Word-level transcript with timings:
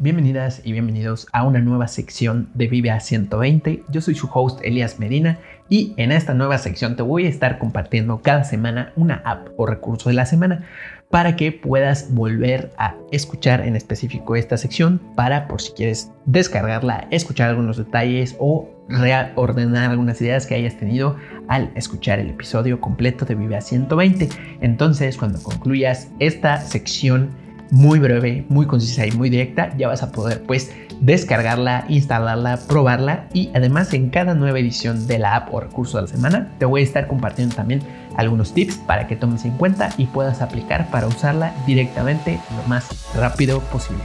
Bienvenidas 0.00 0.62
y 0.62 0.70
bienvenidos 0.70 1.26
a 1.32 1.42
una 1.42 1.58
nueva 1.58 1.88
sección 1.88 2.50
de 2.54 2.68
Vive 2.68 2.92
a 2.92 3.00
120. 3.00 3.82
Yo 3.88 4.00
soy 4.00 4.14
su 4.14 4.30
host 4.32 4.60
Elias 4.62 5.00
Medina 5.00 5.40
y 5.68 5.92
en 5.96 6.12
esta 6.12 6.34
nueva 6.34 6.58
sección 6.58 6.94
te 6.94 7.02
voy 7.02 7.26
a 7.26 7.28
estar 7.28 7.58
compartiendo 7.58 8.22
cada 8.22 8.44
semana 8.44 8.92
una 8.94 9.20
app 9.24 9.48
o 9.56 9.66
recurso 9.66 10.08
de 10.08 10.14
la 10.14 10.24
semana 10.24 10.66
para 11.10 11.34
que 11.34 11.50
puedas 11.50 12.14
volver 12.14 12.70
a 12.78 12.94
escuchar 13.10 13.62
en 13.62 13.74
específico 13.74 14.36
esta 14.36 14.56
sección 14.56 15.00
para 15.16 15.48
por 15.48 15.60
si 15.60 15.72
quieres 15.72 16.12
descargarla, 16.26 17.08
escuchar 17.10 17.48
algunos 17.48 17.76
detalles 17.76 18.36
o 18.38 18.70
reordenar 18.88 19.90
algunas 19.90 20.20
ideas 20.20 20.46
que 20.46 20.54
hayas 20.54 20.78
tenido 20.78 21.16
al 21.48 21.72
escuchar 21.74 22.20
el 22.20 22.30
episodio 22.30 22.80
completo 22.80 23.24
de 23.24 23.34
Vive 23.34 23.56
a 23.56 23.60
120. 23.60 24.28
Entonces, 24.60 25.16
cuando 25.16 25.42
concluyas 25.42 26.06
esta 26.20 26.60
sección 26.60 27.47
muy 27.70 27.98
breve, 27.98 28.44
muy 28.48 28.66
concisa 28.66 29.06
y 29.06 29.12
muy 29.12 29.30
directa, 29.30 29.76
ya 29.76 29.88
vas 29.88 30.02
a 30.02 30.12
poder 30.12 30.42
pues 30.42 30.72
descargarla, 31.00 31.84
instalarla, 31.88 32.58
probarla 32.68 33.28
y 33.32 33.50
además 33.54 33.92
en 33.94 34.10
cada 34.10 34.34
nueva 34.34 34.58
edición 34.58 35.06
de 35.06 35.18
la 35.18 35.36
app 35.36 35.54
o 35.54 35.60
recurso 35.60 35.98
de 35.98 36.02
la 36.02 36.08
semana 36.08 36.52
te 36.58 36.64
voy 36.64 36.80
a 36.80 36.84
estar 36.84 37.06
compartiendo 37.06 37.54
también 37.54 37.82
algunos 38.16 38.52
tips 38.52 38.76
para 38.78 39.06
que 39.06 39.16
tomes 39.16 39.44
en 39.44 39.56
cuenta 39.56 39.90
y 39.96 40.06
puedas 40.06 40.42
aplicar 40.42 40.90
para 40.90 41.06
usarla 41.06 41.54
directamente 41.66 42.40
lo 42.56 42.68
más 42.68 43.14
rápido 43.14 43.60
posible. 43.60 44.02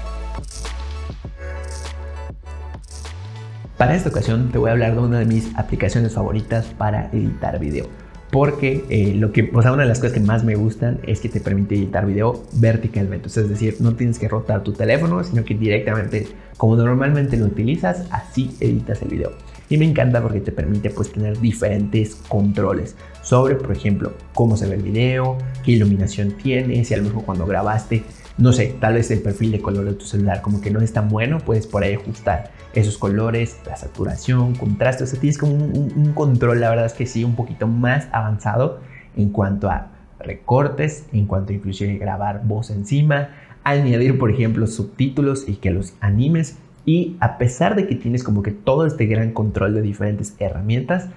Para 3.77 3.95
esta 3.95 4.09
ocasión 4.09 4.51
te 4.51 4.59
voy 4.59 4.69
a 4.69 4.73
hablar 4.73 4.93
de 4.93 4.99
una 4.99 5.19
de 5.19 5.25
mis 5.25 5.55
aplicaciones 5.57 6.13
favoritas 6.13 6.67
para 6.77 7.09
editar 7.11 7.59
video 7.59 8.02
porque 8.33 8.83
eh, 8.89 9.13
lo 9.13 9.31
que, 9.31 9.51
o 9.53 9.61
sea, 9.61 9.71
una 9.71 9.83
de 9.83 9.87
las 9.89 9.99
cosas 9.99 10.13
que 10.13 10.19
más 10.19 10.43
me 10.43 10.55
gustan 10.55 10.99
es 11.03 11.19
que 11.19 11.29
te 11.29 11.39
permite 11.39 11.75
editar 11.75 12.03
video 12.07 12.43
verticalmente, 12.53 13.27
es 13.27 13.47
decir, 13.47 13.75
no 13.79 13.93
tienes 13.93 14.17
que 14.17 14.27
rotar 14.27 14.63
tu 14.63 14.73
teléfono, 14.73 15.23
sino 15.23 15.45
que 15.45 15.53
directamente, 15.53 16.27
como 16.57 16.75
normalmente 16.75 17.37
lo 17.37 17.45
utilizas, 17.45 18.07
así 18.09 18.57
editas 18.59 19.03
el 19.03 19.09
video. 19.09 19.33
Y 19.69 19.77
me 19.77 19.85
encanta 19.85 20.19
porque 20.19 20.39
te 20.39 20.51
permite 20.51 20.89
pues 20.89 21.11
tener 21.11 21.39
diferentes 21.39 22.15
controles 22.27 22.95
sobre, 23.21 23.53
por 23.53 23.71
ejemplo, 23.71 24.13
cómo 24.33 24.57
se 24.57 24.67
ve 24.67 24.77
el 24.77 24.81
video, 24.81 25.37
qué 25.63 25.73
iluminación 25.73 26.31
tiene, 26.31 26.83
si 26.85 26.95
a 26.95 26.97
lo 26.97 27.03
mejor 27.03 27.25
cuando 27.25 27.45
grabaste 27.45 28.03
no 28.37 28.51
sé, 28.51 28.75
tal 28.79 28.95
vez 28.95 29.11
el 29.11 29.21
perfil 29.21 29.51
de 29.51 29.61
color 29.61 29.85
de 29.85 29.93
tu 29.93 30.05
celular 30.05 30.41
como 30.41 30.59
que 30.59 30.71
no 30.71 30.81
es 30.81 30.91
tan 30.91 31.09
bueno, 31.09 31.37
puedes 31.39 31.67
por 31.67 31.83
ahí 31.83 31.93
ajustar 31.93 32.51
esos 32.73 32.97
colores, 32.97 33.59
la 33.65 33.75
saturación, 33.75 34.55
contraste, 34.55 35.03
o 35.03 35.07
sea, 35.07 35.19
tienes 35.19 35.37
como 35.37 35.53
un, 35.53 36.13
control, 36.15 36.59
la 36.59 36.69
verdad 36.69 36.85
es 36.87 36.93
que 36.93 37.05
sí, 37.05 37.23
un 37.23 37.35
poquito 37.35 37.67
más 37.67 38.07
avanzado 38.11 38.79
en 39.15 39.29
cuanto 39.29 39.69
a 39.69 39.91
recortes, 40.19 41.05
en 41.13 41.27
cuanto 41.27 41.51
a 41.51 41.55
inclusive 41.55 41.97
grabar 41.97 42.41
voz 42.45 42.71
encima, 42.71 43.29
añadir, 43.63 44.17
por 44.17 44.31
ejemplo, 44.31 44.65
subtítulos 44.67 45.47
y 45.47 45.55
que 45.55 45.71
los 45.71 45.93
animes. 45.99 46.57
Y 46.85 47.15
a 47.19 47.37
pesar 47.37 47.75
de 47.75 47.87
que 47.87 47.95
tienes 47.95 48.23
como 48.23 48.41
que 48.43 48.51
todo 48.51 48.85
este 48.85 49.05
gran 49.05 49.31
control 49.31 49.73
de 49.73 49.81
diferentes 49.81 50.35
herramientas, 50.39 51.09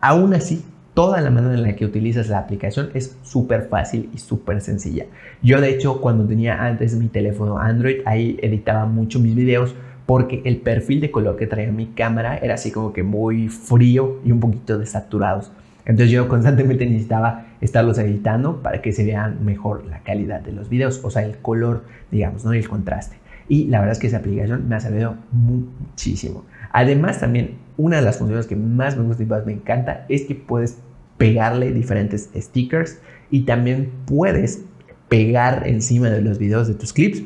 aún 0.00 0.34
así 0.34 0.64
toda 0.94 1.20
la 1.20 1.30
manera 1.30 1.54
en 1.54 1.62
la 1.62 1.76
que 1.76 1.84
utilizas 1.84 2.28
la 2.28 2.38
aplicación 2.38 2.90
es 2.94 3.16
súper 3.22 3.68
fácil 3.68 4.08
y 4.14 4.18
súper 4.18 4.60
sencilla. 4.60 5.06
Yo 5.42 5.60
de 5.60 5.70
hecho 5.70 6.00
cuando 6.00 6.24
tenía 6.24 6.64
antes 6.64 6.96
mi 6.96 7.08
teléfono 7.08 7.58
Android, 7.58 7.98
ahí 8.06 8.38
editaba 8.40 8.86
mucho 8.86 9.18
mis 9.18 9.34
videos 9.34 9.74
porque 10.06 10.42
el 10.44 10.58
perfil 10.58 11.00
de 11.00 11.10
color 11.10 11.36
que 11.36 11.46
traía 11.46 11.72
mi 11.72 11.86
cámara 11.86 12.36
era 12.38 12.54
así 12.54 12.70
como 12.70 12.92
que 12.92 13.02
muy 13.02 13.48
frío 13.48 14.20
y 14.24 14.32
un 14.32 14.40
poquito 14.40 14.78
desaturados. 14.78 15.50
Entonces 15.86 16.10
yo 16.10 16.28
constantemente 16.28 16.86
necesitaba 16.86 17.46
estarlos 17.60 17.98
editando 17.98 18.62
para 18.62 18.80
que 18.80 18.92
se 18.92 19.04
vean 19.04 19.44
mejor 19.44 19.84
la 19.86 20.00
calidad 20.00 20.40
de 20.40 20.52
los 20.52 20.68
videos, 20.68 21.00
o 21.04 21.10
sea, 21.10 21.24
el 21.24 21.36
color, 21.38 21.84
digamos, 22.10 22.44
¿no? 22.44 22.54
Y 22.54 22.58
el 22.58 22.68
contraste. 22.68 23.16
Y 23.48 23.66
la 23.66 23.80
verdad 23.80 23.92
es 23.92 23.98
que 23.98 24.06
esa 24.06 24.18
aplicación 24.18 24.68
me 24.68 24.76
ha 24.76 24.80
servido 24.80 25.16
muchísimo. 25.30 26.44
Además, 26.72 27.20
también 27.20 27.56
una 27.76 27.96
de 27.96 28.02
las 28.02 28.18
funciones 28.18 28.46
que 28.46 28.56
más 28.56 28.96
me 28.96 29.02
gusta 29.02 29.22
y 29.22 29.26
más 29.26 29.44
me 29.44 29.52
encanta 29.52 30.06
es 30.08 30.22
que 30.22 30.34
puedes 30.34 30.78
pegarle 31.16 31.72
diferentes 31.72 32.30
stickers 32.34 32.98
y 33.30 33.42
también 33.42 33.90
puedes 34.06 34.64
pegar 35.08 35.66
encima 35.66 36.10
de 36.10 36.22
los 36.22 36.38
videos 36.38 36.68
de 36.68 36.74
tus 36.74 36.92
clips 36.92 37.22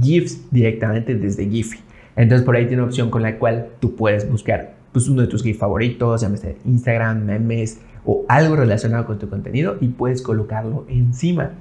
GIFs 0.00 0.50
directamente 0.50 1.14
desde 1.14 1.48
Giphy. 1.48 1.80
Entonces 2.16 2.44
por 2.44 2.56
ahí 2.56 2.66
tiene 2.66 2.82
una 2.82 2.90
opción 2.90 3.10
con 3.10 3.22
la 3.22 3.38
cual 3.38 3.68
tú 3.80 3.94
puedes 3.94 4.28
buscar 4.28 4.74
pues, 4.92 5.08
uno 5.08 5.22
de 5.22 5.28
tus 5.28 5.42
GIFs 5.42 5.58
favoritos, 5.58 6.20
llámese 6.20 6.56
Instagram, 6.64 7.24
memes 7.24 7.80
o 8.04 8.24
algo 8.28 8.56
relacionado 8.56 9.06
con 9.06 9.18
tu 9.18 9.28
contenido 9.28 9.76
y 9.80 9.88
puedes 9.88 10.22
colocarlo 10.22 10.84
encima. 10.88 11.52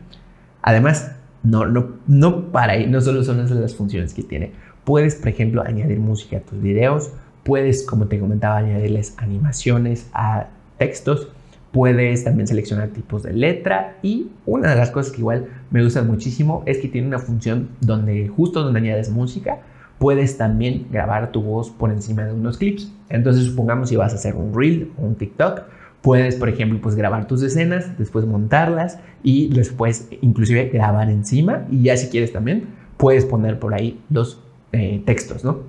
Además, 0.62 1.12
no, 1.44 1.66
no, 1.66 1.98
no 2.08 2.52
para 2.52 2.74
ahí, 2.74 2.88
no 2.88 3.02
solo 3.02 3.24
son 3.24 3.40
esas 3.40 3.58
las 3.58 3.76
funciones 3.76 4.14
que 4.14 4.24
tiene. 4.24 4.52
Puedes, 4.84 5.16
por 5.16 5.30
ejemplo, 5.30 5.62
añadir 5.62 6.00
música 6.00 6.38
a 6.38 6.40
tus 6.42 6.62
videos, 6.62 7.12
puedes, 7.44 7.86
como 7.86 8.08
te 8.08 8.20
comentaba, 8.20 8.58
añadirles 8.58 9.14
animaciones 9.18 10.10
a 10.14 10.48
textos, 10.78 11.30
puedes 11.72 12.24
también 12.24 12.48
seleccionar 12.48 12.90
tipos 12.90 13.24
de 13.24 13.34
letra 13.34 13.98
y 14.02 14.28
una 14.46 14.70
de 14.70 14.76
las 14.76 14.92
cosas 14.92 15.12
que 15.12 15.20
igual 15.20 15.48
me 15.70 15.84
gusta 15.84 16.02
muchísimo 16.04 16.64
es 16.66 16.78
que 16.78 16.88
tiene 16.88 17.08
una 17.08 17.20
función 17.20 17.70
donde 17.82 18.28
justo 18.28 18.64
donde 18.64 18.80
añades 18.80 19.10
música, 19.10 19.60
puedes 20.00 20.38
también 20.38 20.88
grabar 20.92 21.32
tu 21.32 21.42
voz 21.42 21.70
por 21.70 21.92
encima 21.92 22.24
de 22.24 22.34
unos 22.34 22.58
clips. 22.58 22.92
Entonces, 23.10 23.46
supongamos 23.46 23.90
si 23.90 23.96
vas 23.96 24.14
a 24.14 24.16
hacer 24.16 24.36
un 24.36 24.54
reel 24.54 24.92
o 24.98 25.06
un 25.06 25.16
TikTok, 25.16 25.62
puedes, 26.02 26.36
por 26.36 26.50
ejemplo, 26.50 26.80
pues 26.82 26.96
grabar 26.96 27.28
tus 27.28 27.42
escenas, 27.42 27.98
después 27.98 28.26
montarlas 28.26 29.00
y 29.24 29.50
después 29.50 30.08
inclusive 30.22 30.70
grabar 30.70 31.10
encima 31.10 31.66
y 31.72 31.84
ya 31.84 31.98
si 31.98 32.08
quieres 32.08 32.32
también 32.32 32.68
puedes 32.98 33.26
poner 33.26 33.60
por 33.60 33.74
ahí 33.74 34.00
los 34.10 34.42
eh, 34.72 35.02
textos, 35.06 35.44
¿no? 35.44 35.60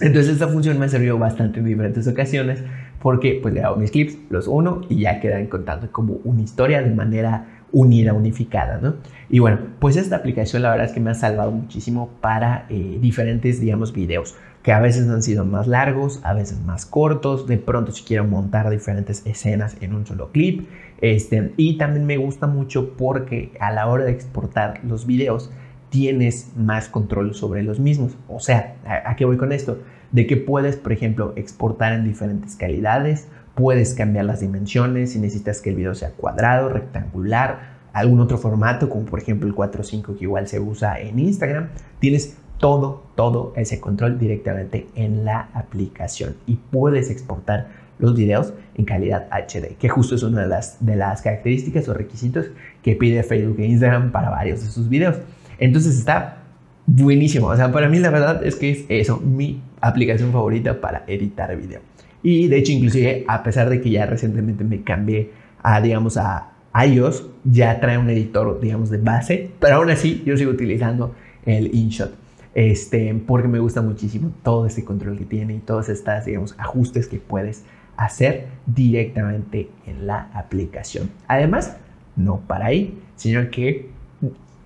Entonces 0.00 0.34
esta 0.34 0.48
función 0.48 0.78
me 0.78 0.86
ha 0.86 0.88
servido 0.88 1.18
bastante 1.18 1.58
en 1.58 1.66
diferentes 1.66 2.06
ocasiones 2.06 2.62
porque 3.00 3.38
pues 3.40 3.54
grabo 3.54 3.76
mis 3.76 3.90
clips, 3.90 4.16
los 4.30 4.46
uno 4.48 4.82
y 4.88 5.00
ya 5.00 5.20
quedan 5.20 5.46
contando 5.46 5.90
como 5.92 6.14
una 6.24 6.42
historia 6.42 6.82
de 6.82 6.90
manera 6.90 7.46
unida, 7.72 8.14
unificada, 8.14 8.78
¿no? 8.78 8.94
Y 9.28 9.40
bueno, 9.40 9.58
pues 9.78 9.96
esta 9.96 10.16
aplicación 10.16 10.62
la 10.62 10.70
verdad 10.70 10.86
es 10.86 10.92
que 10.92 11.00
me 11.00 11.10
ha 11.10 11.14
salvado 11.14 11.50
muchísimo 11.50 12.10
para 12.20 12.66
eh, 12.70 12.98
diferentes, 13.00 13.60
digamos, 13.60 13.92
videos 13.92 14.34
que 14.62 14.72
a 14.72 14.80
veces 14.80 15.08
han 15.08 15.22
sido 15.22 15.44
más 15.44 15.66
largos, 15.66 16.20
a 16.24 16.34
veces 16.34 16.60
más 16.60 16.84
cortos, 16.84 17.46
de 17.46 17.58
pronto 17.58 17.92
si 17.92 18.04
quiero 18.04 18.24
montar 18.24 18.68
diferentes 18.70 19.24
escenas 19.24 19.76
en 19.80 19.94
un 19.94 20.04
solo 20.04 20.30
clip, 20.32 20.68
este, 21.00 21.52
y 21.56 21.78
también 21.78 22.06
me 22.06 22.16
gusta 22.16 22.46
mucho 22.46 22.96
porque 22.96 23.52
a 23.60 23.70
la 23.72 23.86
hora 23.86 24.04
de 24.04 24.10
exportar 24.10 24.80
los 24.84 25.06
videos 25.06 25.50
tienes 25.90 26.52
más 26.56 26.88
control 26.88 27.34
sobre 27.34 27.62
los 27.62 27.80
mismos. 27.80 28.16
O 28.28 28.40
sea, 28.40 28.76
¿a, 28.84 29.16
qué 29.16 29.24
voy 29.24 29.36
con 29.36 29.52
esto? 29.52 29.78
De 30.12 30.26
que 30.26 30.36
puedes, 30.36 30.76
por 30.76 30.92
ejemplo, 30.92 31.32
exportar 31.36 31.92
en 31.92 32.04
diferentes 32.04 32.56
calidades, 32.56 33.28
puedes 33.54 33.94
cambiar 33.94 34.24
las 34.24 34.40
dimensiones 34.40 35.12
si 35.12 35.18
necesitas 35.18 35.60
que 35.60 35.70
el 35.70 35.76
video 35.76 35.94
sea 35.94 36.10
cuadrado, 36.10 36.68
rectangular, 36.68 37.78
algún 37.92 38.20
otro 38.20 38.38
formato, 38.38 38.88
como 38.88 39.04
por 39.04 39.20
ejemplo 39.20 39.48
el 39.48 39.54
4.5 39.54 40.16
que 40.16 40.24
igual 40.24 40.46
se 40.46 40.60
usa 40.60 41.00
en 41.00 41.18
Instagram. 41.18 41.68
Tienes 41.98 42.36
todo, 42.58 43.04
todo 43.14 43.52
ese 43.56 43.80
control 43.80 44.18
directamente 44.18 44.86
en 44.94 45.24
la 45.24 45.48
aplicación 45.54 46.36
y 46.46 46.56
puedes 46.56 47.10
exportar 47.10 47.68
los 47.98 48.14
videos 48.14 48.52
en 48.76 48.84
calidad 48.84 49.28
HD, 49.30 49.76
que 49.76 49.88
justo 49.88 50.14
es 50.14 50.22
una 50.22 50.42
de 50.42 50.48
las, 50.48 50.84
de 50.84 50.96
las 50.96 51.22
características 51.22 51.88
o 51.88 51.94
requisitos 51.94 52.46
que 52.82 52.94
pide 52.94 53.22
Facebook 53.22 53.58
e 53.58 53.66
Instagram 53.66 54.12
para 54.12 54.30
varios 54.30 54.62
de 54.62 54.70
sus 54.70 54.88
videos. 54.88 55.16
Entonces 55.58 55.98
está 55.98 56.38
buenísimo. 56.86 57.48
O 57.48 57.56
sea, 57.56 57.70
para 57.70 57.88
mí 57.88 57.98
la 57.98 58.10
verdad 58.10 58.44
es 58.44 58.56
que 58.56 58.70
es 58.70 58.84
eso, 58.88 59.18
mi 59.18 59.60
aplicación 59.80 60.32
favorita 60.32 60.80
para 60.80 61.04
editar 61.06 61.54
video. 61.56 61.80
Y 62.22 62.48
de 62.48 62.58
hecho, 62.58 62.72
inclusive, 62.72 63.24
a 63.28 63.42
pesar 63.42 63.68
de 63.68 63.80
que 63.80 63.90
ya 63.90 64.06
recientemente 64.06 64.64
me 64.64 64.82
cambié 64.82 65.30
a, 65.62 65.80
digamos, 65.80 66.16
a 66.16 66.52
iOS, 66.86 67.26
ya 67.44 67.80
trae 67.80 67.98
un 67.98 68.10
editor, 68.10 68.60
digamos, 68.60 68.90
de 68.90 68.98
base, 68.98 69.50
pero 69.60 69.76
aún 69.76 69.90
así 69.90 70.22
yo 70.24 70.36
sigo 70.36 70.50
utilizando 70.50 71.14
el 71.44 71.74
InShot. 71.74 72.14
Este, 72.54 73.14
porque 73.14 73.46
me 73.46 73.60
gusta 73.60 73.82
muchísimo 73.82 74.32
todo 74.42 74.66
este 74.66 74.84
control 74.84 75.16
que 75.16 75.24
tiene 75.24 75.54
y 75.54 75.58
todos 75.58 75.88
estos, 75.88 76.24
digamos, 76.24 76.54
ajustes 76.58 77.06
que 77.06 77.18
puedes 77.18 77.64
hacer 77.96 78.46
directamente 78.66 79.70
en 79.86 80.06
la 80.06 80.28
aplicación. 80.32 81.10
Además, 81.28 81.76
no 82.16 82.40
para 82.40 82.66
ahí, 82.66 82.98
sino 83.16 83.50
que 83.50 83.90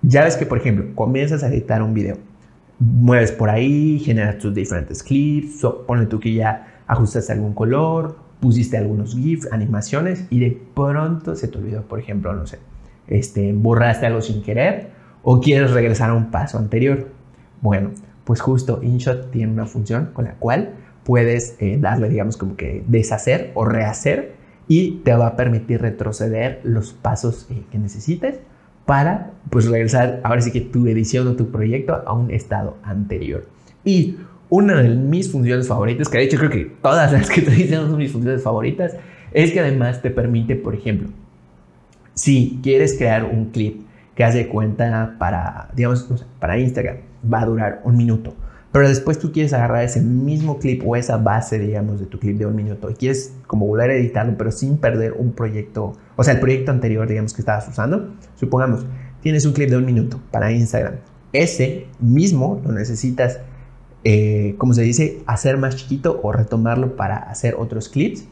ya 0.03 0.25
ves 0.25 0.37
que, 0.37 0.47
por 0.47 0.59
ejemplo, 0.59 0.95
comienzas 0.95 1.43
a 1.43 1.49
editar 1.49 1.83
un 1.83 1.95
video, 1.95 2.19
mueves 2.79 3.33
por 3.33 3.49
ahí, 3.49 4.01
generas 4.01 4.39
tus 4.39 4.55
diferentes 4.55 5.03
clips, 5.03 5.65
pone 5.87 6.07
tú 6.07 6.19
que 6.19 6.35
ya 6.35 6.83
ajustaste 6.87 7.33
algún 7.33 7.55
color, 7.55 8.17
pusiste 8.41 8.77
algunos 8.77 9.15
GIFs, 9.15 9.53
animaciones 9.53 10.27
y 10.29 10.41
de 10.41 10.61
pronto 10.75 11.37
se 11.37 11.47
te 11.49 11.59
olvidó, 11.59 11.83
por 11.83 12.01
ejemplo, 12.01 12.33
no 12.33 12.47
sé, 12.47 12.59
este, 13.07 13.53
borraste 13.53 14.07
algo 14.07 14.21
sin 14.21 14.43
querer 14.43 14.91
o 15.23 15.41
quieres 15.41 15.71
regresar 15.71 16.11
a 16.11 16.15
un 16.15 16.31
paso 16.31 16.59
anterior. 16.59 17.09
Bueno, 17.61 17.91
pues 18.25 18.41
justo 18.41 18.81
InShot 18.83 19.31
tiene 19.31 19.53
una 19.53 19.67
función 19.67 20.11
con 20.13 20.25
la 20.25 20.35
cual 20.35 20.75
puedes 21.05 21.57
eh, 21.61 21.79
darle, 21.81 22.09
digamos, 22.09 22.37
como 22.37 22.57
que 22.57 22.83
deshacer 22.89 23.53
o 23.55 23.65
rehacer 23.65 24.35
y 24.67 25.03
te 25.05 25.15
va 25.15 25.29
a 25.29 25.37
permitir 25.37 25.81
retroceder 25.81 26.61
los 26.65 26.93
pasos 26.93 27.47
eh, 27.51 27.63
que 27.71 27.79
necesites 27.79 28.41
para 28.87 29.31
pues 29.51 29.67
regresar 29.67 30.21
ahora 30.25 30.41
sí 30.41 30.51
que 30.51 30.61
tu 30.61 30.87
edición 30.87 31.29
o 31.29 31.37
tu 31.37 31.51
proyecto 31.51 32.03
a 32.07 32.13
un 32.13 32.31
estado 32.31 32.77
anterior. 32.83 33.47
Y 33.85 34.17
una 34.49 34.83
de 34.83 34.91
mis 34.91 35.31
funciones 35.31 35.69
favoritas, 35.69 36.09
que 36.09 36.19
de 36.19 36.25
hecho 36.25 36.39
creo 36.39 36.51
que 36.51 36.73
todas 36.83 37.13
las 37.13 37.29
que 37.29 37.41
estoy 37.41 37.55
diciendo 37.57 37.89
son 37.89 37.99
mis 37.99 38.13
funciones 38.13 38.43
favoritas, 38.43 38.97
es 39.33 39.53
que 39.53 39.61
además 39.61 40.03
te 40.03 40.11
permite, 40.11 40.57
por 40.57 40.75
ejemplo, 40.75 41.09
si 42.15 42.61
quieres 42.63 42.97
crear 42.97 43.25
un 43.25 43.47
clip 43.47 43.83
que 44.15 44.25
hace 44.25 44.49
cuenta 44.49 45.17
para, 45.19 45.71
digamos, 45.75 46.07
para 46.39 46.59
Instagram, 46.59 46.97
va 47.33 47.43
a 47.43 47.47
durar 47.47 47.81
un 47.85 47.97
minuto. 47.97 48.35
Pero 48.73 48.89
después 48.89 49.19
tú 49.19 49.33
quieres 49.33 49.53
agarrar 49.53 49.85
ese 49.85 50.01
mismo 50.01 50.59
clip 50.59 50.83
o 50.87 50.97
esa 50.97 51.19
base, 51.19 51.59
digamos, 51.59 52.01
de 52.01 52.07
tu 52.07 52.19
clip 52.19 52.39
de 52.39 52.47
un 52.47 52.57
minuto 52.57 52.91
y 52.91 52.95
quieres 52.95 53.35
como 53.47 53.67
volver 53.67 53.91
a 53.91 53.95
editarlo, 53.95 54.35
pero 54.39 54.51
sin 54.51 54.79
perder 54.79 55.13
un 55.13 55.33
proyecto, 55.33 55.93
o 56.17 56.25
sea, 56.25 56.35
el 56.35 56.41
proyecto 56.41 56.73
anterior, 56.73 57.07
digamos, 57.07 57.35
que 57.35 57.43
estabas 57.43 57.69
usando. 57.69 58.15
Supongamos, 58.35 58.87
tienes 59.21 59.45
un 59.45 59.53
clip 59.53 59.69
de 59.69 59.77
un 59.77 59.85
minuto 59.85 60.19
para 60.31 60.51
Instagram. 60.51 60.95
Ese 61.35 61.87
mismo 62.01 62.63
lo 62.65 62.73
necesitas, 62.73 63.41
eh, 64.05 64.55
como 64.57 64.73
se 64.73 64.83
dice, 64.83 65.23
hacer 65.27 65.59
más 65.59 65.77
chiquito 65.77 66.21
o 66.23 66.33
retomarlo 66.33 66.97
para 66.97 67.17
hacer 67.17 67.57
otros 67.59 67.91
clips. 67.91 68.25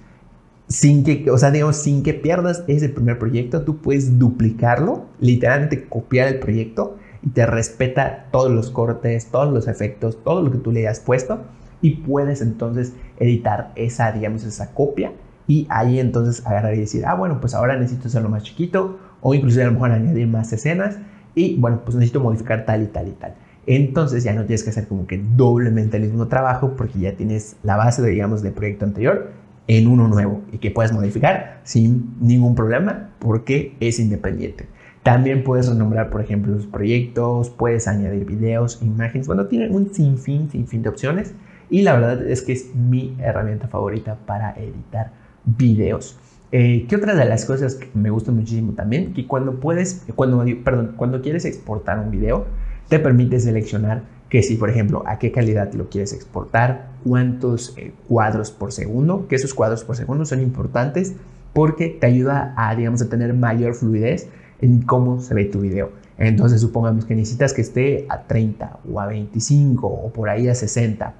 Sin 0.68 1.04
que, 1.04 1.30
o 1.30 1.36
sea, 1.36 1.50
digamos, 1.50 1.76
sin 1.76 2.02
que 2.02 2.14
pierdas 2.14 2.64
ese 2.66 2.88
primer 2.88 3.18
proyecto, 3.18 3.62
tú 3.62 3.78
puedes 3.78 4.18
duplicarlo, 4.18 5.04
literalmente 5.18 5.84
copiar 5.84 6.28
el 6.28 6.38
proyecto 6.38 6.96
y 7.22 7.30
te 7.30 7.46
respeta 7.46 8.26
todos 8.30 8.50
los 8.50 8.70
cortes, 8.70 9.26
todos 9.26 9.52
los 9.52 9.68
efectos, 9.68 10.22
todo 10.24 10.42
lo 10.42 10.50
que 10.50 10.58
tú 10.58 10.72
le 10.72 10.80
hayas 10.80 11.00
puesto 11.00 11.40
y 11.82 11.96
puedes 11.96 12.42
entonces 12.42 12.94
editar 13.18 13.72
esa, 13.74 14.12
digamos, 14.12 14.44
esa 14.44 14.72
copia 14.72 15.12
y 15.46 15.66
ahí 15.70 15.98
entonces 15.98 16.46
agarrar 16.46 16.74
y 16.74 16.80
decir, 16.80 17.04
ah, 17.06 17.14
bueno, 17.14 17.40
pues 17.40 17.54
ahora 17.54 17.76
necesito 17.76 18.08
hacerlo 18.08 18.28
más 18.28 18.44
chiquito 18.44 18.98
o 19.20 19.34
incluso 19.34 19.60
a 19.60 19.64
lo 19.64 19.72
mejor 19.72 19.92
añadir 19.92 20.26
más 20.26 20.52
escenas 20.52 20.98
y 21.34 21.56
bueno, 21.56 21.80
pues 21.84 21.96
necesito 21.96 22.20
modificar 22.20 22.64
tal 22.64 22.82
y 22.82 22.86
tal 22.86 23.08
y 23.08 23.12
tal. 23.12 23.34
Entonces 23.66 24.24
ya 24.24 24.32
no 24.32 24.44
tienes 24.44 24.64
que 24.64 24.70
hacer 24.70 24.88
como 24.88 25.06
que 25.06 25.18
doblemente 25.36 25.96
el 25.96 26.04
mismo 26.04 26.26
trabajo 26.28 26.74
porque 26.76 26.98
ya 26.98 27.12
tienes 27.14 27.56
la 27.62 27.76
base, 27.76 28.04
digamos, 28.06 28.42
del 28.42 28.52
proyecto 28.52 28.84
anterior 28.84 29.32
en 29.66 29.86
uno 29.86 30.08
nuevo 30.08 30.40
y 30.50 30.58
que 30.58 30.70
puedes 30.70 30.92
modificar 30.92 31.60
sin 31.62 32.16
ningún 32.20 32.54
problema 32.54 33.10
porque 33.18 33.76
es 33.80 34.00
independiente. 34.00 34.66
También 35.02 35.44
puedes 35.44 35.68
renombrar, 35.68 36.10
por 36.10 36.20
ejemplo, 36.20 36.52
los 36.52 36.66
proyectos, 36.66 37.48
puedes 37.48 37.88
añadir 37.88 38.26
videos, 38.26 38.82
imágenes. 38.82 39.26
Bueno, 39.26 39.46
tiene 39.46 39.68
un 39.70 39.94
sinfín, 39.94 40.50
sinfín 40.50 40.82
de 40.82 40.90
opciones. 40.90 41.34
Y 41.70 41.82
la 41.82 41.94
verdad 41.94 42.22
es 42.26 42.42
que 42.42 42.52
es 42.52 42.74
mi 42.74 43.16
herramienta 43.18 43.68
favorita 43.68 44.16
para 44.26 44.52
editar 44.56 45.12
videos. 45.44 46.18
Eh, 46.52 46.86
¿Qué 46.88 46.96
otra 46.96 47.14
de 47.14 47.24
las 47.24 47.44
cosas 47.44 47.76
que 47.76 47.88
me 47.94 48.10
gusta 48.10 48.32
muchísimo 48.32 48.72
también? 48.72 49.14
Que 49.14 49.26
cuando 49.26 49.60
puedes, 49.60 50.04
cuando, 50.16 50.44
perdón, 50.64 50.94
cuando 50.96 51.22
quieres 51.22 51.44
exportar 51.44 51.98
un 51.98 52.10
video, 52.10 52.44
te 52.88 52.98
permite 52.98 53.38
seleccionar 53.38 54.02
que 54.28 54.42
si, 54.42 54.56
por 54.56 54.68
ejemplo, 54.68 55.02
a 55.06 55.18
qué 55.18 55.32
calidad 55.32 55.72
lo 55.74 55.88
quieres 55.88 56.12
exportar, 56.12 56.88
cuántos 57.04 57.74
eh, 57.78 57.92
cuadros 58.08 58.50
por 58.50 58.72
segundo, 58.72 59.26
que 59.28 59.36
esos 59.36 59.54
cuadros 59.54 59.84
por 59.84 59.96
segundo 59.96 60.24
son 60.24 60.40
importantes 60.40 61.14
porque 61.52 61.88
te 61.88 62.06
ayuda 62.06 62.52
a, 62.56 62.74
digamos, 62.74 63.00
a 63.02 63.08
tener 63.08 63.32
mayor 63.34 63.74
fluidez 63.74 64.28
en 64.60 64.82
cómo 64.82 65.20
se 65.20 65.34
ve 65.34 65.44
tu 65.44 65.60
video. 65.60 65.90
Entonces 66.18 66.60
supongamos 66.60 67.06
que 67.06 67.14
necesitas 67.14 67.54
que 67.54 67.62
esté 67.62 68.06
a 68.08 68.22
30 68.24 68.80
o 68.92 69.00
a 69.00 69.06
25 69.06 69.86
o 69.86 70.12
por 70.12 70.28
ahí 70.28 70.48
a 70.48 70.54
60. 70.54 71.14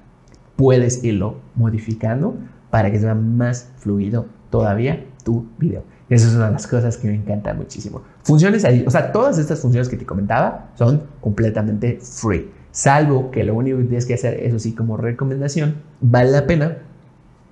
Puedes 0.55 1.03
irlo 1.03 1.37
modificando 1.55 2.35
para 2.69 2.91
que 2.91 2.99
sea 2.99 3.15
más 3.15 3.71
fluido 3.77 4.27
todavía 4.49 5.05
tu 5.23 5.47
video. 5.57 5.83
Esa 6.09 6.27
es 6.27 6.35
una 6.35 6.47
de 6.47 6.51
las 6.51 6.67
cosas 6.67 6.97
que 6.97 7.07
me 7.07 7.15
encanta 7.15 7.53
muchísimo. 7.53 8.01
Funciones 8.23 8.65
ahí, 8.65 8.83
o 8.85 8.91
sea, 8.91 9.11
todas 9.11 9.37
estas 9.37 9.59
funciones 9.59 9.87
que 9.89 9.97
te 9.97 10.05
comentaba 10.05 10.71
son 10.75 11.03
completamente 11.21 11.99
free. 12.01 12.51
Salvo 12.71 13.31
que 13.31 13.43
lo 13.43 13.55
único 13.55 13.77
que 13.77 13.85
tienes 13.85 14.05
que 14.05 14.13
hacer, 14.13 14.35
eso 14.43 14.59
sí, 14.59 14.73
como 14.73 14.97
recomendación, 14.97 15.75
vale 15.99 16.31
la 16.31 16.45
pena. 16.45 16.77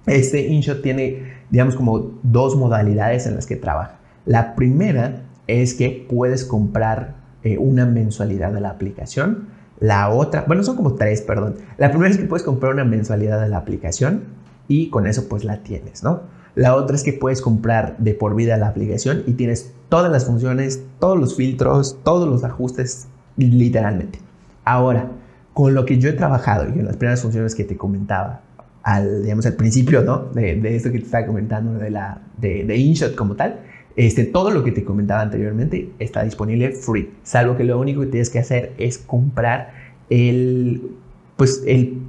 Este 0.05 0.47
InShot 0.47 0.81
tiene, 0.81 1.23
digamos, 1.49 1.75
como 1.75 2.19
dos 2.21 2.55
modalidades 2.55 3.27
en 3.27 3.35
las 3.35 3.45
que 3.45 3.55
trabaja. 3.55 3.97
La 4.25 4.55
primera 4.55 5.23
es 5.49 5.73
que 5.73 6.05
puedes 6.09 6.45
comprar 6.45 7.15
eh, 7.43 7.57
una 7.57 7.85
mensualidad 7.85 8.51
de 8.53 8.61
la 8.61 8.69
aplicación. 8.69 9.47
La 9.79 10.09
otra, 10.09 10.43
bueno, 10.47 10.63
son 10.63 10.75
como 10.75 10.95
tres, 10.95 11.21
perdón. 11.21 11.55
La 11.77 11.89
primera 11.89 12.11
es 12.11 12.17
que 12.17 12.25
puedes 12.25 12.43
comprar 12.43 12.73
una 12.73 12.83
mensualidad 12.83 13.41
de 13.41 13.49
la 13.49 13.57
aplicación 13.57 14.23
y 14.67 14.89
con 14.89 15.07
eso 15.07 15.27
pues 15.29 15.45
la 15.45 15.63
tienes, 15.63 16.03
¿no? 16.03 16.21
La 16.55 16.75
otra 16.75 16.95
es 16.95 17.03
que 17.03 17.13
puedes 17.13 17.41
comprar 17.41 17.97
de 17.97 18.13
por 18.13 18.35
vida 18.35 18.57
la 18.57 18.67
aplicación 18.67 19.23
y 19.25 19.33
tienes 19.33 19.71
todas 19.87 20.11
las 20.11 20.25
funciones, 20.25 20.83
todos 20.99 21.17
los 21.17 21.35
filtros, 21.35 21.97
todos 22.03 22.27
los 22.27 22.43
ajustes, 22.43 23.07
literalmente. 23.37 24.19
Ahora, 24.65 25.09
con 25.53 25.73
lo 25.73 25.85
que 25.85 25.97
yo 25.97 26.09
he 26.09 26.13
trabajado 26.13 26.67
y 26.67 26.79
en 26.79 26.85
las 26.85 26.97
primeras 26.97 27.21
funciones 27.21 27.55
que 27.55 27.63
te 27.63 27.77
comentaba, 27.77 28.41
al, 28.83 29.23
digamos, 29.23 29.45
al 29.45 29.53
principio, 29.53 30.01
¿no? 30.01 30.25
De, 30.33 30.75
esto 30.75 30.91
que 30.91 30.99
te 30.99 31.05
estaba 31.05 31.25
comentando 31.25 31.79
de, 31.79 31.89
la, 31.89 32.21
de, 32.37 32.65
de 32.65 32.77
InShot 32.77 33.15
como 33.15 33.35
tal, 33.35 33.61
este, 33.95 34.25
todo 34.25 34.51
lo 34.51 34.63
que 34.63 34.71
te 34.71 34.83
comentaba 34.83 35.21
anteriormente 35.21 35.89
está 35.99 36.23
disponible 36.23 36.71
free, 36.71 37.11
salvo 37.23 37.57
que 37.57 37.63
lo 37.63 37.79
único 37.79 38.01
que 38.01 38.07
tienes 38.07 38.29
que 38.29 38.39
hacer 38.39 38.73
es 38.77 38.97
comprar 38.97 39.73
el, 40.09 40.91
pues 41.35 41.63
el, 41.65 42.01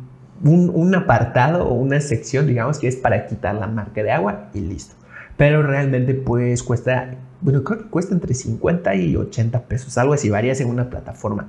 un, 0.44 0.94
apartado 0.94 1.68
o 1.68 1.74
una 1.74 2.00
sección, 2.00 2.46
digamos, 2.46 2.78
que 2.78 2.88
es 2.88 2.96
para 2.96 3.26
quitar 3.26 3.54
la 3.54 3.66
marca 3.66 4.02
de 4.02 4.10
agua 4.10 4.50
y 4.54 4.60
listo. 4.60 4.94
Pero 5.36 5.62
realmente 5.62 6.14
pues 6.14 6.62
cuesta, 6.62 7.14
bueno, 7.40 7.64
creo 7.64 7.78
que 7.78 7.84
cuesta 7.86 8.14
entre 8.14 8.34
50 8.34 8.94
y 8.94 9.16
80 9.16 9.62
pesos, 9.62 9.96
algo 9.98 10.14
así, 10.14 10.28
varía 10.28 10.54
según 10.54 10.74
una 10.74 10.90
plataforma. 10.90 11.48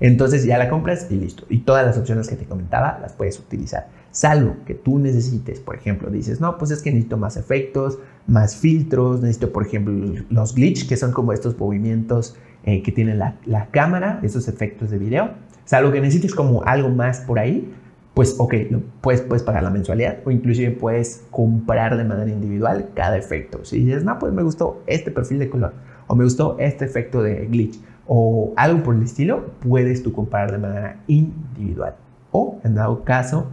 Entonces 0.00 0.44
ya 0.44 0.58
la 0.58 0.68
compras 0.68 1.08
y 1.10 1.16
listo. 1.16 1.44
Y 1.48 1.58
todas 1.58 1.84
las 1.84 1.98
opciones 1.98 2.28
que 2.28 2.36
te 2.36 2.44
comentaba 2.44 2.98
las 3.00 3.12
puedes 3.12 3.38
utilizar. 3.38 3.88
Salvo 4.18 4.56
que 4.66 4.74
tú 4.74 4.98
necesites, 4.98 5.60
por 5.60 5.76
ejemplo, 5.76 6.10
dices, 6.10 6.40
no, 6.40 6.58
pues 6.58 6.72
es 6.72 6.82
que 6.82 6.90
necesito 6.90 7.16
más 7.16 7.36
efectos, 7.36 8.00
más 8.26 8.56
filtros, 8.56 9.20
necesito, 9.20 9.52
por 9.52 9.64
ejemplo, 9.64 9.94
los 10.28 10.56
glitch, 10.56 10.88
que 10.88 10.96
son 10.96 11.12
como 11.12 11.32
estos 11.32 11.56
movimientos 11.56 12.34
eh, 12.64 12.82
que 12.82 12.90
tiene 12.90 13.14
la, 13.14 13.68
cámara, 13.70 14.18
estos 14.24 14.48
efectos 14.48 14.90
de 14.90 14.98
video. 14.98 15.34
Salvo 15.66 15.92
que 15.92 16.00
necesites 16.00 16.34
como 16.34 16.64
algo 16.64 16.88
más 16.88 17.20
por 17.20 17.38
ahí, 17.38 17.72
pues 18.14 18.34
ok, 18.40 18.54
lo 18.70 18.80
puedes, 19.02 19.20
puedes 19.20 19.44
pagar 19.44 19.62
la 19.62 19.70
mensualidad 19.70 20.18
o 20.24 20.32
inclusive 20.32 20.72
puedes 20.72 21.24
comprar 21.30 21.96
de 21.96 22.02
manera 22.02 22.28
individual 22.28 22.88
cada 22.94 23.16
efecto. 23.16 23.64
Si 23.64 23.84
dices, 23.84 24.02
no, 24.02 24.18
pues 24.18 24.32
me 24.32 24.42
gustó 24.42 24.82
este 24.88 25.12
perfil 25.12 25.38
de 25.38 25.48
color 25.48 25.74
o 26.08 26.16
me 26.16 26.24
gustó 26.24 26.56
este 26.58 26.86
efecto 26.86 27.22
de 27.22 27.46
glitch 27.46 27.78
o 28.08 28.52
algo 28.56 28.82
por 28.82 28.96
el 28.96 29.04
estilo, 29.04 29.52
puedes 29.60 30.02
tú 30.02 30.12
comprar 30.12 30.50
de 30.50 30.58
manera 30.58 30.96
individual. 31.06 31.94
O 32.32 32.58
en 32.64 32.74
dado 32.74 33.04
caso, 33.04 33.52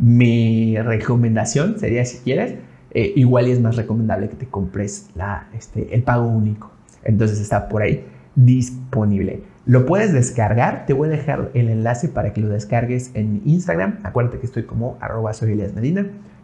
mi 0.00 0.76
recomendación 0.78 1.78
sería 1.78 2.04
si 2.04 2.18
quieres, 2.18 2.54
eh, 2.92 3.12
igual 3.14 3.46
es 3.46 3.60
más 3.60 3.76
recomendable 3.76 4.28
que 4.28 4.36
te 4.36 4.46
compres 4.46 5.10
este, 5.56 5.94
el 5.94 6.02
pago 6.02 6.26
único. 6.26 6.72
Entonces 7.04 7.38
está 7.38 7.68
por 7.68 7.82
ahí 7.82 8.04
disponible. 8.34 9.42
Lo 9.66 9.86
puedes 9.86 10.12
descargar, 10.12 10.86
te 10.86 10.94
voy 10.94 11.08
a 11.08 11.10
dejar 11.12 11.50
el 11.54 11.68
enlace 11.68 12.08
para 12.08 12.32
que 12.32 12.40
lo 12.40 12.48
descargues 12.48 13.10
en 13.14 13.42
Instagram. 13.44 14.00
Acuérdate 14.02 14.38
que 14.38 14.46
estoy 14.46 14.64
como 14.64 14.96
arroba 15.00 15.32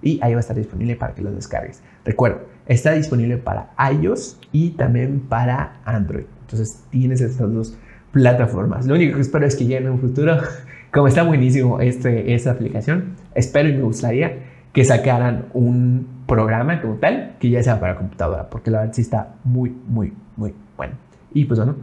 y 0.03 0.21
ahí 0.23 0.33
va 0.35 0.39
a 0.39 0.41
estar 0.41 0.57
disponible 0.57 0.95
para 0.95 1.15
que 1.15 1.23
lo 1.23 1.33
descargues. 1.33 1.83
Recuerda, 2.05 2.43
está 2.67 2.93
disponible 2.93 3.39
para 3.39 3.71
iOS 3.91 4.39
y 4.53 4.71
también 4.71 5.21
para 5.21 5.81
Android. 5.85 6.25
Entonces 6.43 6.85
tienes 6.91 7.21
estas 7.23 7.53
dos 7.53 7.77
plataformas. 8.13 8.87
Lo 8.87 8.95
único 8.95 9.17
que 9.17 9.23
espero 9.23 9.47
es 9.47 9.57
que 9.57 9.65
llegue 9.65 9.79
en 9.79 9.91
un 9.91 9.99
futuro, 9.99 10.37
como 10.97 11.09
está 11.09 11.25
buenísimo 11.25 11.79
este, 11.81 12.35
esta 12.35 12.53
aplicación, 12.53 13.17
espero 13.35 13.69
y 13.69 13.75
me 13.75 13.83
gustaría 13.83 14.39
que 14.73 14.83
sacaran 14.83 15.45
un 15.53 16.07
programa 16.27 16.81
como 16.81 16.95
tal 16.95 17.37
que 17.39 17.51
ya 17.51 17.63
sea 17.63 17.79
para 17.79 17.97
computadora, 17.97 18.49
porque 18.49 18.71
la 18.71 18.79
verdad 18.79 18.95
sí 18.95 19.03
está 19.03 19.35
muy, 19.45 19.75
muy, 19.87 20.15
muy 20.39 20.55
bueno. 20.75 20.95
Y 21.35 21.45
pues 21.45 21.61
bueno, 21.61 21.77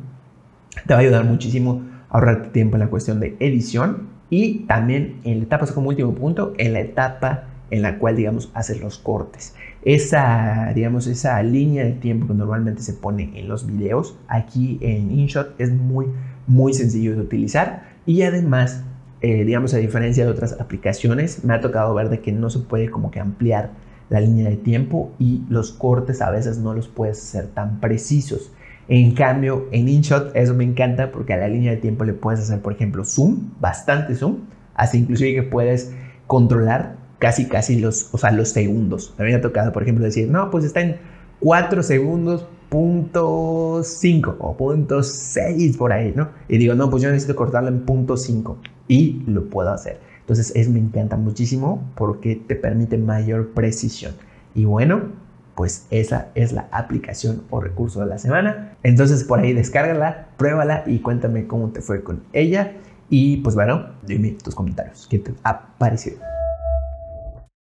te 0.88 0.96
va 0.96 1.00
a 1.00 1.04
ayudar 1.04 1.26
muchísimo 1.26 1.84
a 2.10 2.16
ahorrarte 2.16 2.50
tiempo 2.50 2.76
en 2.76 2.80
la 2.80 2.88
cuestión 2.88 3.20
de 3.20 3.38
edición 3.40 4.10
y 4.32 4.62
también 4.62 5.20
en 5.26 5.38
la 5.38 5.44
etapa, 5.44 5.68
como 5.68 5.90
último 5.90 6.16
punto, 6.16 6.54
en 6.58 6.74
la 6.74 6.80
etapa 6.80 7.44
en 7.70 7.84
la 7.84 8.00
cual, 8.00 8.16
digamos, 8.16 8.50
haces 8.56 8.82
los 8.82 8.98
cortes. 8.98 9.56
Esa, 9.84 10.72
digamos, 10.74 11.06
esa 11.06 11.42
línea 11.44 11.84
de 11.84 11.92
tiempo 11.92 12.28
que 12.28 12.34
normalmente 12.34 12.82
se 12.82 12.94
pone 12.94 13.32
en 13.36 13.48
los 13.48 13.68
videos, 13.68 14.18
aquí 14.28 14.80
en 14.82 15.12
InShot 15.12 15.54
es 15.60 15.72
muy, 15.72 16.08
muy 16.48 16.74
sencillo 16.74 17.16
de 17.16 17.22
utilizar 17.22 17.94
y 18.08 18.24
además, 18.24 18.84
eh, 19.24 19.46
digamos, 19.46 19.74
a 19.74 19.78
diferencia 19.78 20.26
de 20.26 20.32
otras 20.32 20.60
aplicaciones, 20.60 21.46
me 21.46 21.54
ha 21.54 21.62
tocado 21.62 21.94
ver 21.94 22.10
de 22.10 22.20
que 22.20 22.34
no 22.34 22.50
se 22.50 22.60
puede 22.60 22.90
como 22.90 23.10
que 23.10 23.22
ampliar 23.22 23.72
la 24.10 24.20
línea 24.20 24.50
de 24.50 24.58
tiempo 24.58 25.14
y 25.18 25.44
los 25.48 25.72
cortes 25.72 26.22
a 26.22 26.30
veces 26.30 26.58
no 26.58 26.74
los 26.74 26.90
puedes 26.90 27.20
hacer 27.24 27.48
tan 27.48 27.80
precisos. 27.80 28.52
En 28.90 29.14
cambio, 29.14 29.70
en 29.72 29.88
InShot 29.88 30.36
eso 30.36 30.54
me 30.54 30.66
encanta 30.66 31.14
porque 31.14 31.32
a 31.32 31.38
la 31.38 31.48
línea 31.48 31.72
de 31.72 31.78
tiempo 31.78 32.04
le 32.04 32.12
puedes 32.12 32.42
hacer, 32.42 32.62
por 32.62 32.74
ejemplo, 32.74 33.06
zoom, 33.06 33.52
bastante 33.62 34.14
zoom, 34.14 34.40
así 34.76 34.98
inclusive 34.98 35.36
que 35.36 35.44
puedes 35.44 35.94
controlar 36.28 36.98
casi, 37.20 37.48
casi 37.48 37.80
los, 37.80 38.14
o 38.14 38.18
sea, 38.18 38.32
los 38.32 38.50
segundos. 38.50 39.16
Me 39.18 39.34
ha 39.34 39.40
tocado, 39.40 39.72
por 39.72 39.84
ejemplo, 39.84 40.04
decir, 40.04 40.30
no, 40.30 40.52
pues 40.52 40.66
está 40.66 40.82
en 40.82 40.98
4 41.40 41.82
segundos 41.82 42.46
punto 42.68 43.82
5 43.84 44.36
o 44.38 44.58
punto 44.58 45.02
6 45.02 45.78
por 45.78 45.94
ahí, 45.94 46.12
¿no? 46.14 46.28
Y 46.50 46.58
digo, 46.58 46.76
no, 46.76 46.90
pues 46.90 47.04
yo 47.04 47.10
necesito 47.10 47.38
cortarlo 47.38 47.70
en 47.70 47.86
punto 47.86 48.18
5 48.18 48.58
y 48.88 49.24
lo 49.28 49.50
puedo 49.50 49.72
hacer. 49.72 50.00
Entonces, 50.22 50.54
eso 50.56 50.72
me 50.72 50.80
encanta 50.80 51.18
muchísimo 51.18 51.84
porque 51.96 52.36
te 52.36 52.56
permite 52.56 52.98
mayor 52.98 53.50
precisión. 53.50 54.14
Y 54.56 54.66
bueno, 54.66 55.02
pues 55.56 55.86
esa 55.92 56.30
es 56.36 56.54
la 56.54 56.68
aplicación 56.72 57.44
o 57.50 57.60
recurso 57.60 58.00
de 58.00 58.08
la 58.08 58.18
semana. 58.18 58.78
Entonces, 58.84 59.24
por 59.24 59.40
ahí 59.40 59.54
descárgala, 59.54 60.28
pruébala 60.38 60.84
y 60.86 61.00
cuéntame 61.00 61.48
cómo 61.48 61.70
te 61.70 61.82
fue 61.82 62.04
con 62.04 62.24
ella. 62.34 62.74
Y 63.10 63.38
pues 63.38 63.56
bueno, 63.56 63.90
dime 64.06 64.32
tus 64.44 64.56
comentarios. 64.56 65.08
¿Qué 65.10 65.20
te 65.20 65.34
ha 65.44 65.78
parecido? 65.78 66.33